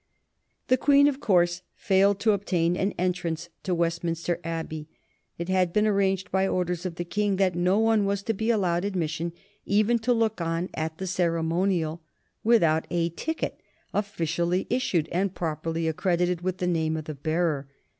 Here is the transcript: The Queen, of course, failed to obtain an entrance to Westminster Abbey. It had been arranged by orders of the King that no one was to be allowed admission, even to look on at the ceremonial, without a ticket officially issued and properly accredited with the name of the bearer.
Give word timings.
The 0.67 0.77
Queen, 0.77 1.05
of 1.07 1.19
course, 1.19 1.61
failed 1.75 2.19
to 2.21 2.31
obtain 2.31 2.75
an 2.75 2.95
entrance 2.97 3.49
to 3.61 3.75
Westminster 3.75 4.39
Abbey. 4.43 4.89
It 5.37 5.47
had 5.47 5.71
been 5.71 5.85
arranged 5.85 6.31
by 6.31 6.47
orders 6.47 6.87
of 6.87 6.95
the 6.95 7.05
King 7.05 7.35
that 7.35 7.53
no 7.53 7.77
one 7.77 8.05
was 8.05 8.23
to 8.23 8.33
be 8.33 8.49
allowed 8.49 8.83
admission, 8.83 9.31
even 9.63 9.99
to 9.99 10.11
look 10.11 10.41
on 10.41 10.71
at 10.73 10.97
the 10.97 11.05
ceremonial, 11.05 12.01
without 12.43 12.87
a 12.89 13.09
ticket 13.09 13.59
officially 13.93 14.65
issued 14.71 15.07
and 15.11 15.35
properly 15.35 15.87
accredited 15.87 16.41
with 16.41 16.57
the 16.57 16.65
name 16.65 16.97
of 16.97 17.05
the 17.05 17.13
bearer. 17.13 17.67